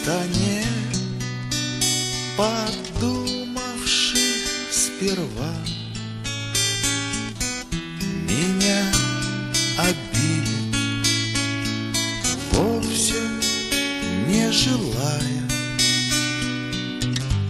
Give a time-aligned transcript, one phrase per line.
[0.00, 0.64] часто не
[2.36, 4.18] подумавши
[4.70, 5.54] сперва
[8.28, 8.84] меня
[9.78, 10.76] обидеть
[12.52, 13.20] вовсе
[14.28, 15.48] не желая.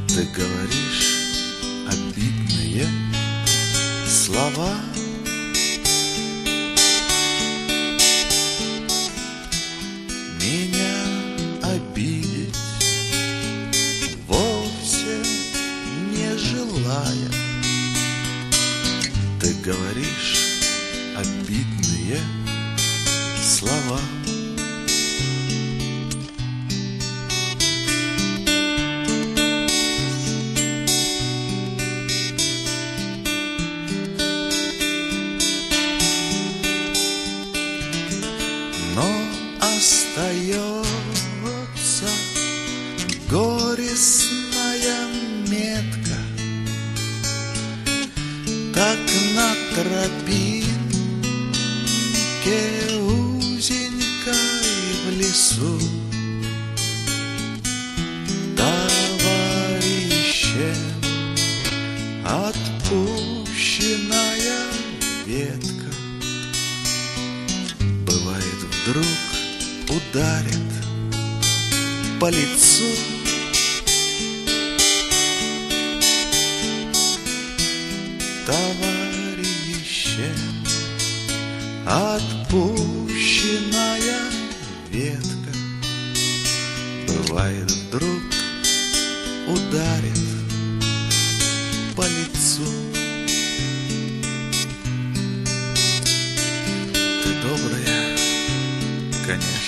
[0.09, 1.11] Ты говоришь
[1.89, 2.89] обидные
[4.09, 4.90] слова.
[69.91, 70.71] Ударит
[72.21, 72.85] по лицу
[78.47, 79.87] Товарищем
[81.87, 83.11] отпущенная
[84.91, 85.53] ветка
[87.09, 88.23] Бывает вдруг
[89.49, 90.19] ударит
[91.97, 92.71] по лицу
[96.93, 98.17] Ты добрая,
[99.27, 99.60] конечно.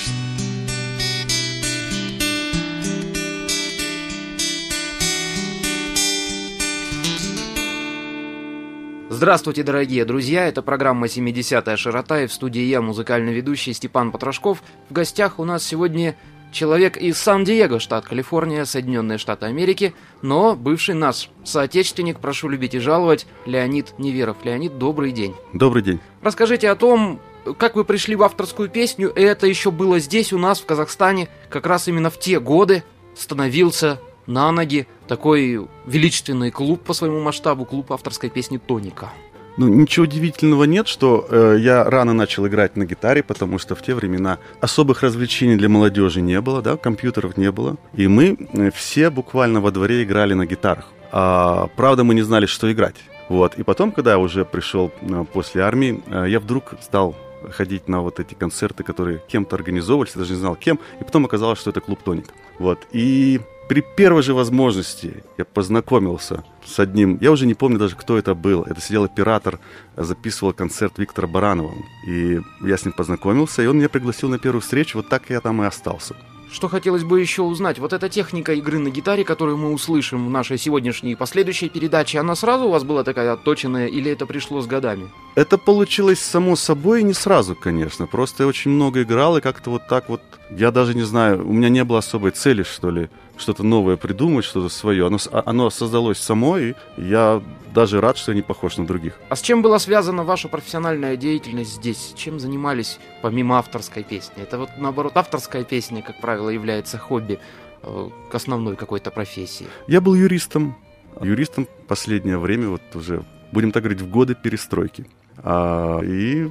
[9.14, 10.48] Здравствуйте, дорогие друзья!
[10.48, 14.62] Это программа «70-я широта» и в студии я, музыкальный ведущий Степан Потрошков.
[14.88, 16.16] В гостях у нас сегодня
[16.50, 22.78] человек из Сан-Диего, штат Калифорния, Соединенные Штаты Америки, но бывший наш соотечественник, прошу любить и
[22.78, 24.38] жаловать, Леонид Неверов.
[24.44, 25.34] Леонид, добрый день.
[25.52, 26.00] Добрый день.
[26.22, 27.20] Расскажите о том,
[27.58, 31.28] как вы пришли в авторскую песню, и это еще было здесь у нас, в Казахстане,
[31.50, 32.82] как раз именно в те годы
[33.14, 39.10] становился на ноги такой величественный клуб по своему масштабу, клуб авторской песни «Тоника».
[39.58, 43.82] Ну, ничего удивительного нет, что э, я рано начал играть на гитаре, потому что в
[43.82, 47.76] те времена особых развлечений для молодежи не было, да, компьютеров не было.
[47.92, 50.86] И мы э, все буквально во дворе играли на гитарах.
[51.10, 52.96] А, правда, мы не знали, что играть.
[53.28, 53.54] Вот.
[53.58, 57.14] И потом, когда я уже пришел э, после армии, э, я вдруг стал
[57.50, 61.58] ходить на вот эти концерты, которые кем-то организовывались, даже не знал кем, и потом оказалось,
[61.58, 62.26] что это клуб «Тоник».
[62.58, 62.86] Вот.
[62.92, 68.18] И при первой же возможности я познакомился с одним, я уже не помню даже, кто
[68.18, 68.62] это был.
[68.62, 69.58] Это сидел оператор,
[69.96, 71.72] записывал концерт Виктора Баранова.
[72.06, 75.40] И я с ним познакомился, и он меня пригласил на первую встречу, вот так я
[75.40, 76.14] там и остался.
[76.52, 80.30] Что хотелось бы еще узнать, вот эта техника игры на гитаре, которую мы услышим в
[80.30, 84.60] нашей сегодняшней и последующей передаче, она сразу у вас была такая отточенная или это пришло
[84.60, 85.08] с годами?
[85.34, 88.06] Это получилось само собой и не сразу, конечно.
[88.06, 90.20] Просто я очень много играл, и как-то вот так вот,
[90.50, 94.44] я даже не знаю, у меня не было особой цели, что ли, что-то новое придумать,
[94.44, 95.06] что-то свое.
[95.06, 97.42] Оно, оно создалось само, и я
[97.74, 99.18] даже рад, что я не похож на других.
[99.28, 102.12] А с чем была связана ваша профессиональная деятельность здесь?
[102.16, 104.42] Чем занимались помимо авторской песни?
[104.42, 107.38] Это вот наоборот авторская песня, как правило, является хобби
[107.82, 109.66] э, к основной какой-то профессии.
[109.86, 110.76] Я был юристом.
[111.20, 115.06] Юристом последнее время, вот уже, будем так говорить, в годы перестройки.
[115.38, 116.48] А, и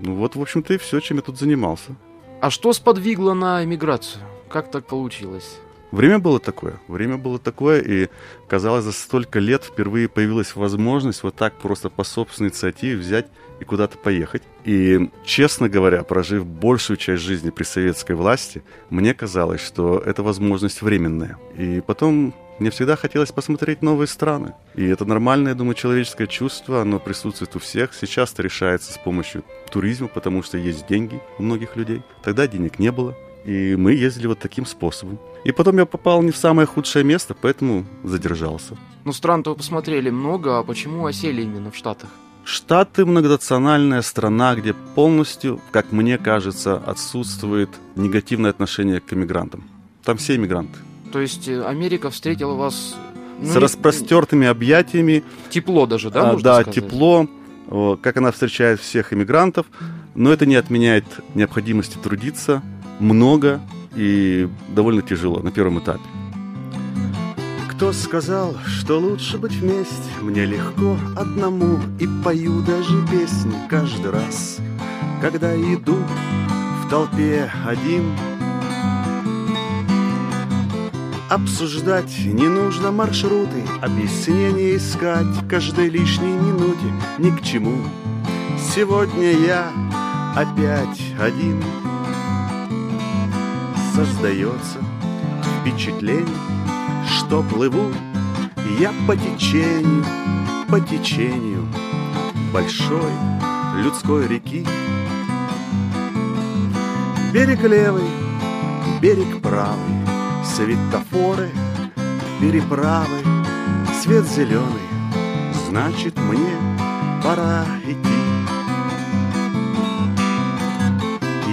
[0.00, 1.96] ну вот, в общем-то, и все, чем я тут занимался.
[2.40, 4.22] А что сподвигло на эмиграцию?
[4.48, 5.58] Как так получилось?
[5.92, 8.08] Время было такое, время было такое, и
[8.48, 13.26] казалось, за столько лет впервые появилась возможность вот так просто по собственной инициативе взять
[13.60, 14.42] и куда-то поехать.
[14.64, 20.82] И, честно говоря, прожив большую часть жизни при советской власти, мне казалось, что эта возможность
[20.82, 21.38] временная.
[21.56, 24.54] И потом мне всегда хотелось посмотреть новые страны.
[24.74, 27.92] И это нормальное, я думаю, человеческое чувство, оно присутствует у всех.
[27.94, 32.02] Сейчас это решается с помощью туризма, потому что есть деньги у многих людей.
[32.22, 33.14] Тогда денег не было.
[33.46, 35.18] И мы ездили вот таким способом.
[35.44, 38.76] И потом я попал не в самое худшее место, поэтому задержался.
[39.04, 42.10] Ну, стран-то вы посмотрели много, а почему осели именно в Штатах?
[42.44, 49.64] Штаты– многонациональная страна, где полностью, как мне кажется, отсутствует негативное отношение к иммигрантам.
[50.04, 50.78] Там все иммигранты.
[51.12, 52.94] То есть э, Америка встретила вас
[53.40, 55.22] Ну, с не- распростертыми объятиями.
[55.50, 56.74] Тепло даже, да, А, можно да, сказать?
[56.74, 57.28] тепло,
[58.02, 59.66] как она встречает всех иммигрантов,
[60.14, 61.04] но это не отменяет
[61.34, 62.62] необходимости трудиться
[63.00, 63.60] много
[63.94, 66.02] и довольно тяжело на первом этапе.
[67.70, 70.10] Кто сказал, что лучше быть вместе?
[70.22, 74.58] Мне легко одному и пою даже песни каждый раз,
[75.20, 75.96] когда иду
[76.82, 78.16] в толпе один.
[81.28, 87.76] Обсуждать не нужно маршруты, объяснения искать каждой лишней минуте ни к чему.
[88.74, 89.70] Сегодня я
[90.34, 91.62] опять один.
[93.96, 94.78] Создается
[95.62, 96.26] впечатление,
[97.08, 97.90] что плыву
[98.78, 100.04] я по течению,
[100.68, 101.66] по течению
[102.52, 103.10] большой
[103.78, 104.66] людской реки.
[107.32, 108.04] Берег левый,
[109.00, 109.96] берег правый,
[110.44, 111.48] светофоры,
[112.38, 113.24] переправы,
[114.02, 114.90] свет зеленый,
[115.70, 116.54] значит мне
[117.22, 118.25] пора идти.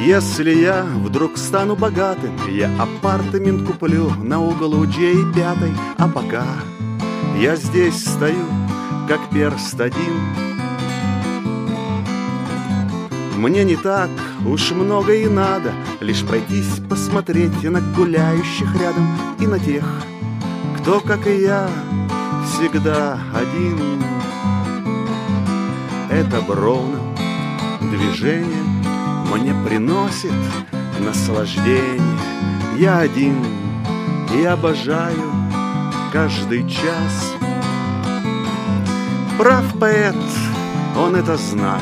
[0.05, 6.43] Если я вдруг стану богатым, я апартамент куплю на углу Джей пятой, а пока
[7.39, 8.45] я здесь стою,
[9.07, 10.19] как перст один.
[13.37, 14.09] Мне не так
[14.45, 15.71] уж много и надо
[16.01, 19.07] Лишь пройтись, посмотреть на гуляющих рядом
[19.39, 19.85] И на тех,
[20.77, 21.69] кто, как и я,
[22.45, 23.79] всегда один.
[26.09, 26.99] Это бровно
[27.81, 28.62] движение
[29.33, 30.31] Мне приносит
[30.99, 31.99] наслаждение.
[32.77, 33.43] Я один
[34.31, 35.31] и обожаю
[36.11, 37.33] каждый час.
[39.39, 40.15] Прав поэт,
[40.95, 41.81] он это знает.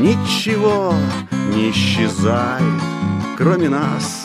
[0.00, 0.94] Ничего
[1.54, 2.82] не исчезает,
[3.36, 4.24] кроме нас.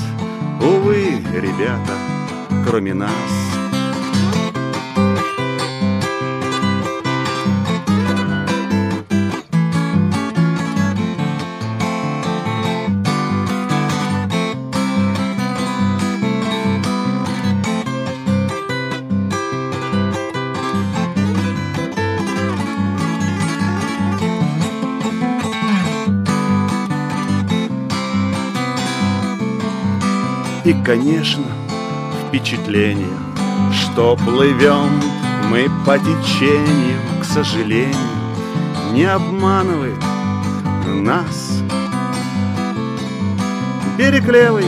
[0.61, 1.97] Увы, ребята,
[2.65, 3.40] кроме нас
[30.71, 31.43] И, конечно,
[32.29, 33.17] впечатление,
[33.73, 34.89] что плывем
[35.49, 37.93] мы по течению, к сожалению,
[38.93, 40.01] не обманывает
[40.85, 41.61] нас.
[43.97, 44.63] Берег левый,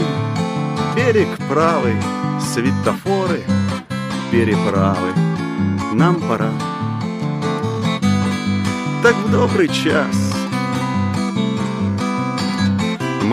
[0.94, 1.96] берег правый,
[2.42, 3.42] светофоры,
[4.30, 5.14] переправы.
[5.94, 6.52] Нам пора.
[9.02, 10.33] Так в добрый час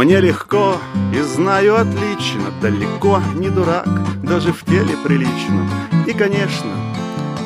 [0.01, 0.79] мне легко
[1.15, 3.87] и знаю отлично, далеко не дурак,
[4.23, 5.69] даже в теле прилично.
[6.07, 6.71] И, конечно,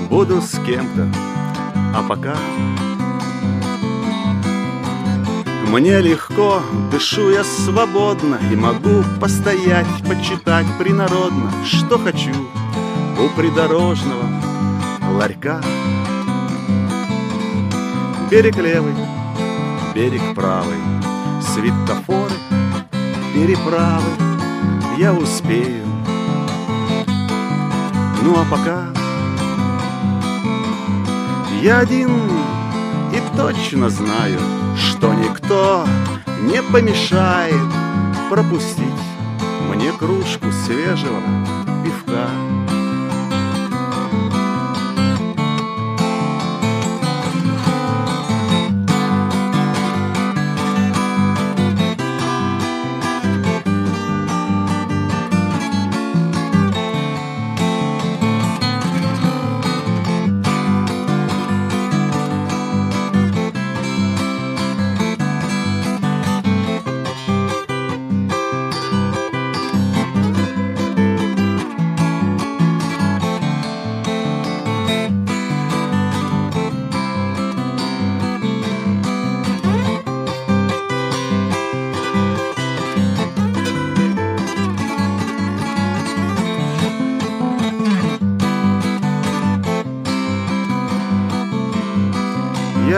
[0.09, 1.09] буду с кем-то,
[1.93, 2.37] а пока.
[5.67, 6.62] Мне легко,
[6.93, 12.31] дышу я свободно И могу постоять, почитать принародно Что хочу
[13.19, 14.23] у придорожного
[15.11, 15.61] ларька.
[18.31, 18.94] Берег левый,
[19.96, 20.79] берег правый
[21.53, 22.33] Светофоры,
[23.34, 24.05] переправы
[24.96, 25.84] Я успею.
[28.22, 28.86] Ну а пока
[31.60, 32.10] Я один
[33.12, 34.38] и точно знаю
[34.79, 35.84] Что никто
[36.43, 37.60] не помешает
[38.31, 38.79] Пропустить
[39.69, 41.20] мне кружку свежего
[41.84, 42.29] пивка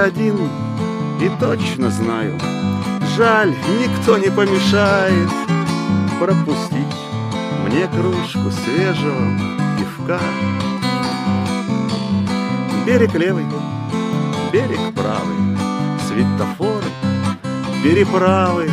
[0.06, 0.38] один
[1.20, 2.38] и точно знаю
[3.16, 5.28] Жаль, никто не помешает
[6.20, 6.96] Пропустить
[7.66, 9.26] мне кружку свежего
[9.76, 10.20] пивка
[12.86, 13.46] Берег левый,
[14.52, 15.58] берег правый
[16.06, 16.86] Светофоры,
[17.82, 18.70] переправы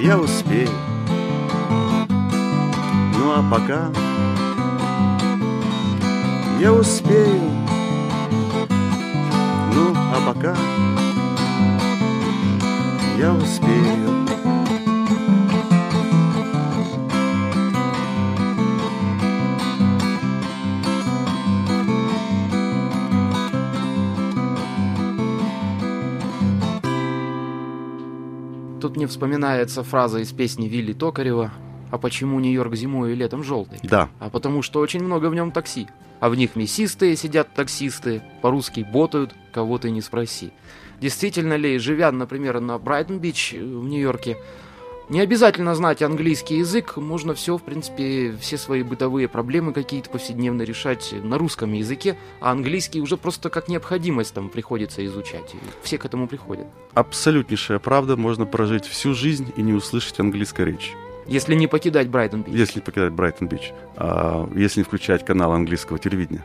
[0.00, 0.68] Я успею
[3.18, 3.90] Ну а пока
[6.60, 7.61] я успею.
[10.14, 10.54] А пока
[13.18, 14.26] я успею.
[28.82, 31.52] Тут мне вспоминается фраза из песни Вилли Токарева
[31.92, 35.52] «А почему Нью-Йорк зимой и летом желтый?» Да, А потому что очень много в нем
[35.52, 35.88] такси.
[36.20, 40.52] А в них мясистые сидят таксисты, по-русски ботают, кого ты не спроси.
[41.02, 44.38] Действительно ли, живя, например, на Брайтон-Бич э, в Нью-Йорке,
[45.10, 50.62] не обязательно знать английский язык, можно все, в принципе, все свои бытовые проблемы какие-то повседневно
[50.62, 55.52] решать на русском языке, а английский уже просто как необходимость там приходится изучать.
[55.52, 56.66] И все к этому приходят.
[56.94, 58.16] абсолютнейшая правда.
[58.16, 60.92] Можно прожить всю жизнь и не услышать английской речи.
[61.26, 62.54] Если не покидать Брайтон-Бич.
[62.54, 66.44] Если не покидать Брайтон-Бич, а, если не включать канал английского телевидения,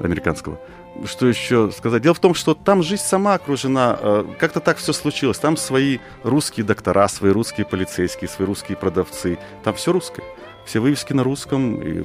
[0.00, 0.58] американского.
[1.04, 2.02] Что еще сказать?
[2.02, 5.38] Дело в том, что там жизнь сама окружена, э, как-то так все случилось.
[5.38, 9.38] Там свои русские доктора, свои русские полицейские, свои русские продавцы.
[9.62, 10.24] Там все русское.
[10.66, 12.04] Все вывески на русском, и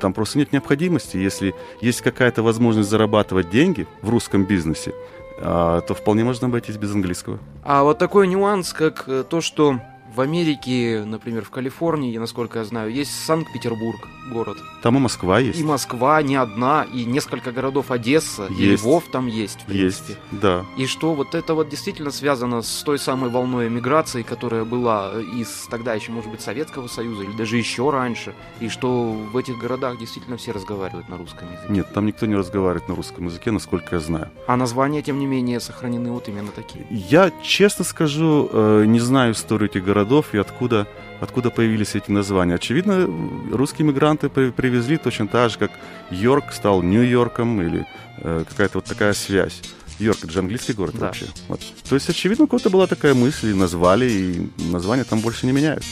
[0.00, 1.16] там просто нет необходимости.
[1.16, 4.94] Если есть какая-то возможность зарабатывать деньги в русском бизнесе,
[5.42, 7.38] а, то вполне можно обойтись без английского.
[7.62, 9.80] А вот такой нюанс, как э, то, что
[10.14, 14.58] в Америке, например, в Калифорнии, насколько я знаю, есть Санкт-Петербург, город.
[14.82, 15.60] Там и Москва есть.
[15.60, 18.82] И Москва не одна, и несколько городов Одесса, и Есть.
[18.82, 20.20] Львов там есть, в Есть, принципе.
[20.32, 20.64] да.
[20.78, 25.66] И что вот это вот действительно связано с той самой волной эмиграции, которая была из
[25.70, 29.98] тогда еще, может быть, Советского Союза, или даже еще раньше, и что в этих городах
[29.98, 31.66] действительно все разговаривают на русском языке.
[31.72, 34.28] Нет, там никто не разговаривает на русском языке, насколько я знаю.
[34.46, 36.86] А названия, тем не менее, сохранены вот именно такие.
[36.90, 40.86] Я, честно скажу, э, не знаю историю этих городов и откуда,
[41.20, 42.54] откуда появились эти названия.
[42.54, 43.06] Очевидно,
[43.52, 45.70] русские мигранты при- привезли точно так же, как
[46.10, 47.86] Йорк стал Нью-Йорком или
[48.18, 49.60] э, какая-то вот такая связь.
[49.98, 51.06] Йорк, это же английский город Да.
[51.06, 51.26] вообще.
[51.48, 51.60] Вот.
[51.88, 55.52] То есть, очевидно, у кого-то была такая мысль, и назвали, и названия там больше не
[55.52, 55.84] меняют.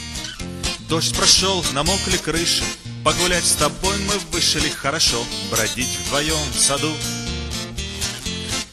[0.89, 2.63] Дождь прошел, намокли крыши
[3.03, 6.89] Погулять с тобой мы вышли хорошо Бродить вдвоем в саду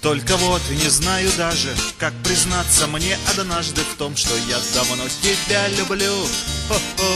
[0.07, 5.67] Только вот не знаю даже Как признаться мне однажды В том, что я давно тебя
[5.67, 6.15] люблю
[6.69, 7.13] Хо-хо.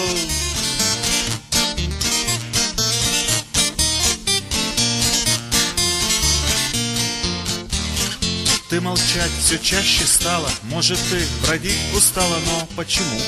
[8.68, 13.20] Ты молчать все чаще стала Может, ты бродить устала Но почему?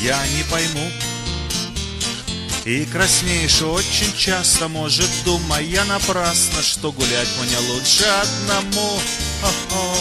[0.00, 0.88] Я не пойму
[2.64, 8.98] и краснеешь очень часто, может, думая напрасно, что гулять мне лучше одному.
[9.40, 9.96] Хо-хо.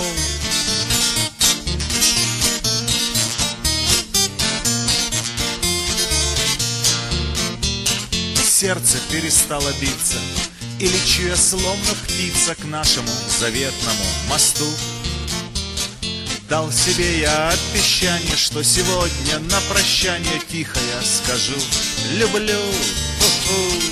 [8.47, 10.19] Сердце перестало биться,
[10.77, 14.67] и лечу я словно птица к нашему заветному мосту.
[16.47, 21.59] Дал себе я обещание, что сегодня на прощание тихо я скажу
[22.09, 22.59] «люблю».
[23.19, 23.91] Ху-ху.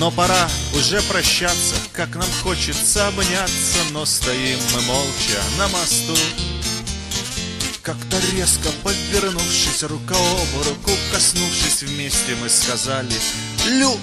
[0.00, 6.16] Но пора уже прощаться, как нам хочется обняться, но стоим мы молча на мосту.
[7.82, 13.14] Как-то резко подвернувшись, рука об руку коснувшись, вместе мы сказали
[13.66, 13.96] «Лю!»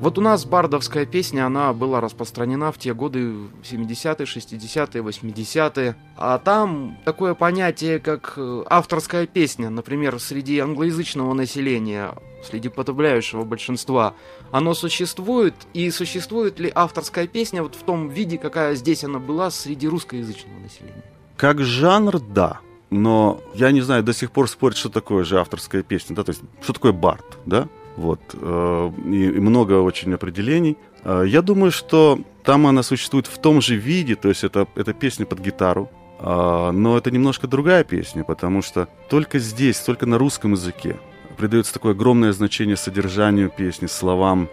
[0.00, 5.96] Вот у нас бардовская песня, она была распространена в те годы 70-е, 60-е, 80-е.
[6.16, 14.14] А там такое понятие, как э, авторская песня, например, среди англоязычного населения, среди подавляющего большинства,
[14.50, 15.54] оно существует?
[15.74, 20.60] И существует ли авторская песня вот в том виде, какая здесь она была среди русскоязычного
[20.60, 21.04] населения?
[21.36, 22.60] Как жанр, да.
[22.88, 26.30] Но я не знаю, до сих пор спорить, что такое же авторская песня, да, то
[26.30, 27.68] есть, что такое бард, да,
[28.00, 30.76] вот, э, и, много очень определений.
[31.04, 34.94] Э, я думаю, что там она существует в том же виде, то есть это, это
[34.94, 40.16] песня под гитару, э, но это немножко другая песня, потому что только здесь, только на
[40.18, 40.96] русском языке
[41.36, 44.48] придается такое огромное значение содержанию песни, словам,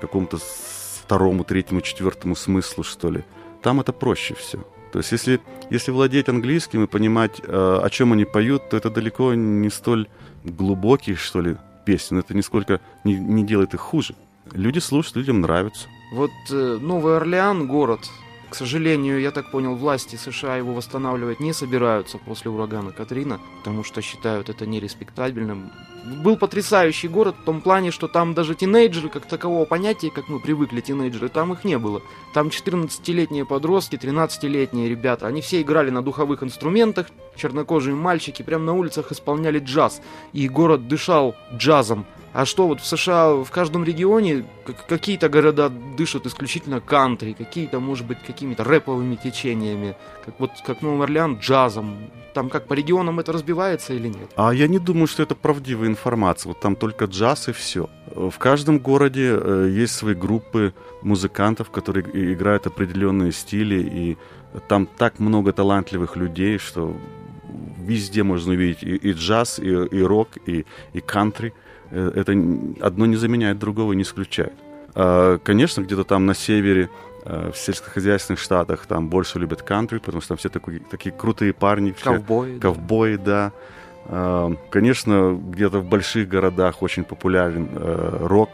[0.00, 0.38] какому-то
[1.02, 3.24] второму, третьему, четвертому смыслу, что ли.
[3.62, 4.58] Там это проще все.
[4.92, 5.40] То есть, если,
[5.70, 10.06] если владеть английским и понимать, о чем они поют, то это далеко не столь
[10.44, 11.56] глубокие, что ли,
[11.88, 12.16] песни.
[12.16, 14.14] Но это нисколько не, не делает их хуже.
[14.52, 15.88] Люди слушают, людям нравится.
[16.12, 18.00] Вот э, Новый Орлеан, город,
[18.50, 23.84] К сожалению, я так понял, власти США его восстанавливать не собираются после урагана Катрина, потому
[23.84, 25.70] что считают это нереспектабельным.
[26.22, 30.40] Был потрясающий город в том плане, что там даже тинейджеры, как такового понятия, как мы
[30.40, 32.00] привыкли тинейджеры, там их не было.
[32.32, 38.72] Там 14-летние подростки, 13-летние ребята, они все играли на духовых инструментах, чернокожие мальчики прямо на
[38.72, 40.00] улицах исполняли джаз.
[40.32, 42.06] И город дышал джазом.
[42.38, 44.44] А что вот в США в каждом регионе
[44.86, 51.02] какие-то города дышат исключительно кантри, какие-то, может быть, какими-то рэповыми течениями, как вот как Новый
[51.02, 51.96] Орлеан джазом.
[52.34, 54.30] Там как по регионам это разбивается или нет?
[54.36, 56.50] А я не думаю, что это правдивая информация.
[56.50, 57.90] Вот там только джаз и все.
[58.14, 62.04] В каждом городе э, есть свои группы музыкантов, которые
[62.34, 64.16] играют определенные стили, и
[64.68, 66.96] там так много талантливых людей, что
[67.80, 71.52] везде можно увидеть и, и джаз, и, и рок, и, и кантри.
[71.90, 72.32] Э, это
[72.80, 74.54] одно не заменяет другого, не исключает.
[74.94, 76.90] А, конечно, где-то там на севере,
[77.24, 81.52] э, в сельскохозяйственных штатах, там больше любят кантри, потому что там все такие, такие крутые
[81.52, 81.92] парни.
[81.92, 82.58] Все, ковбои.
[82.58, 83.52] Ковбои, да.
[84.06, 88.50] А, конечно, где-то в больших городах очень популярен э, рок,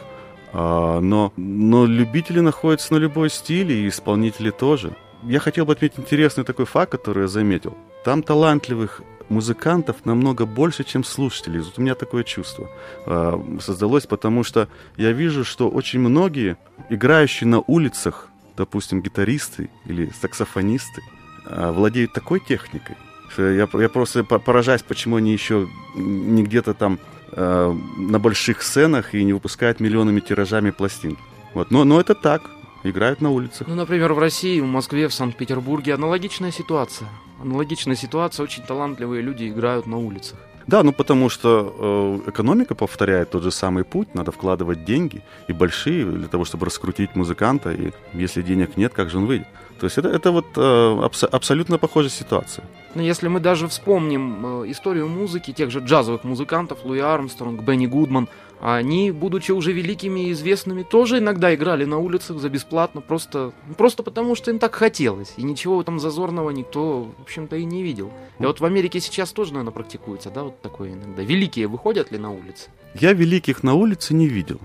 [0.52, 4.94] а, но, но любители находятся на любой стиле, и исполнители тоже.
[5.22, 7.76] Я хотел бы отметить интересный такой факт, который я заметил.
[8.04, 11.60] Там талантливых музыкантов намного больше, чем слушателей.
[11.60, 12.68] Вот у меня такое чувство
[13.06, 16.56] э, создалось, потому что я вижу, что очень многие
[16.90, 21.02] играющие на улицах, допустим, гитаристы или саксофонисты,
[21.46, 22.96] э, владеют такой техникой,
[23.30, 26.98] что я, я просто поражаюсь, почему они еще не где-то там
[27.32, 31.16] э, на больших сценах и не выпускают миллионами тиражами пластин.
[31.54, 31.70] Вот.
[31.70, 32.42] Но, но это так
[32.90, 33.66] играют на улицах.
[33.68, 37.08] Ну, например, в России, в Москве, в Санкт-Петербурге аналогичная ситуация.
[37.42, 40.38] Аналогичная ситуация, очень талантливые люди играют на улицах.
[40.66, 45.52] Да, ну потому что э, экономика повторяет тот же самый путь, надо вкладывать деньги и
[45.52, 49.46] большие для того, чтобы раскрутить музыканта, и если денег нет, как же он выйдет?
[49.78, 50.60] То есть это, это вот э,
[51.04, 52.64] абс- абсолютно похожая ситуация.
[52.94, 57.60] Но ну, если мы даже вспомним э, историю музыки тех же джазовых музыкантов, Луи Армстронг,
[57.62, 58.28] Бенни Гудман,
[58.64, 64.02] они, будучи уже великими и известными, тоже иногда играли на улицах за бесплатно, просто, просто
[64.02, 65.34] потому, что им так хотелось.
[65.36, 68.10] И ничего этом зазорного никто, в общем-то, и не видел.
[68.38, 71.22] И вот в Америке сейчас тоже, наверное, практикуется, да, вот такое иногда.
[71.22, 72.70] Великие выходят ли на улицы?
[72.94, 74.60] Я великих на улице не видел.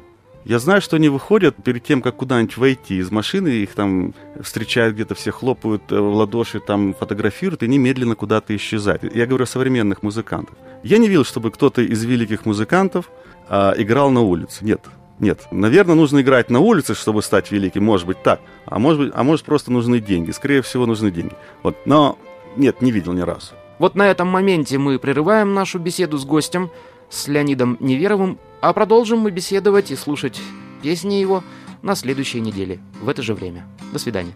[0.45, 4.95] Я знаю, что они выходят перед тем, как куда-нибудь войти из машины, их там встречают
[4.95, 9.03] где-то, все хлопают э, в ладоши, там фотографируют и немедленно куда-то исчезают.
[9.13, 10.55] Я говорю о современных музыкантах.
[10.83, 13.11] Я не видел, чтобы кто-то из великих музыкантов
[13.49, 14.63] а, играл на улице.
[14.63, 14.85] Нет,
[15.19, 15.47] нет.
[15.51, 17.83] Наверное, нужно играть на улице, чтобы стать великим.
[17.83, 18.39] Может быть так.
[18.65, 20.31] А может, быть, а может просто нужны деньги.
[20.31, 21.33] Скорее всего, нужны деньги.
[21.63, 21.75] Вот.
[21.85, 22.17] Но
[22.55, 23.53] нет, не видел ни разу.
[23.79, 26.69] Вот на этом моменте мы прерываем нашу беседу с гостем,
[27.09, 30.39] с Леонидом Неверовым, а продолжим мы беседовать и слушать
[30.83, 31.43] песни его
[31.81, 33.65] на следующей неделе, в это же время.
[33.93, 34.33] До свидания.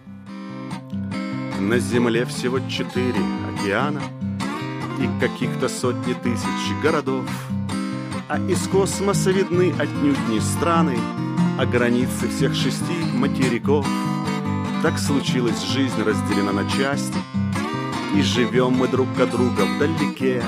[1.59, 3.19] На Земле всего четыре
[3.53, 4.01] океана
[4.99, 7.25] и каких-то сотни тысяч городов–
[8.27, 10.97] а из космоса видны отнюдь не страны,
[11.59, 13.85] А границы всех шести материков.
[14.81, 17.17] Так случилось, жизнь разделена на части,
[18.15, 20.43] И живем мы друг от друга вдалеке.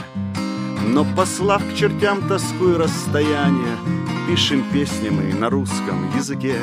[0.88, 3.78] Но послав к чертям тоску и расстояние,
[4.28, 6.58] Пишем песни мы на русском языке.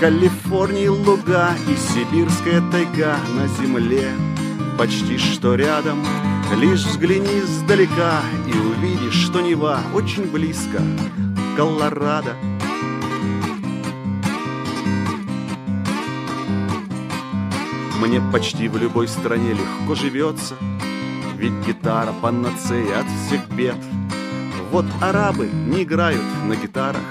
[0.00, 4.10] Калифорнии луга и сибирская тайга на земле
[4.76, 6.04] Почти что рядом
[6.56, 8.20] Лишь взгляни издалека
[8.54, 10.80] и увидишь, что Нева очень близко,
[11.56, 12.34] Колорадо.
[18.00, 20.56] Мне почти в любой стране легко живется,
[21.36, 23.76] Ведь гитара панацея от всех бед.
[24.70, 27.02] Вот арабы не играют на гитарах,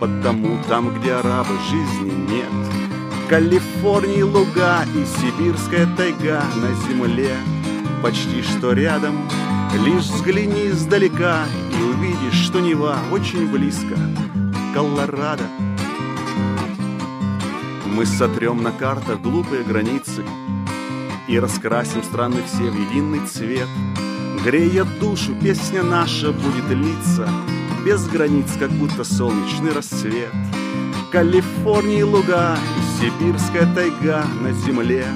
[0.00, 3.28] Потому там, где арабы, жизни нет.
[3.28, 7.36] Калифорнии луга и сибирская тайга на земле—
[8.02, 9.28] почти что рядом
[9.74, 11.44] Лишь взгляни издалека
[11.78, 13.96] и увидишь, что Нева очень близко.
[14.74, 15.44] Колорадо.
[17.86, 20.24] Мы сотрем на картах глупые границы
[21.26, 23.68] И раскрасим страны все в единый цвет.
[24.44, 27.28] Грея душу, песня наша будет литься
[27.84, 30.32] Без границ, как будто солнечный рассвет.
[31.12, 35.06] Калифорнии луга и сибирская тайга на земле.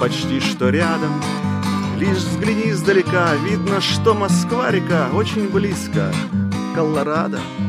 [0.00, 1.20] Почти что рядом
[1.98, 6.12] Лишь взгляни издалека, видно, что Москва-река очень близко,
[6.74, 7.40] Колорадо—